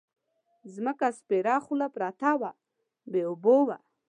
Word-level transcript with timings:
ځمکه 0.73 1.07
سپېره 1.19 1.55
خوله 1.65 1.87
پرته 1.95 2.29
وه 2.41 2.51
بې 3.11 3.21
اوبو 3.29 3.57
وه. 3.67 3.77